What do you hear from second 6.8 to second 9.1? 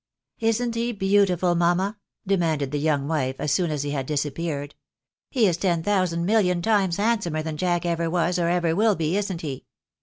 handsomer than Jack ever was or ever will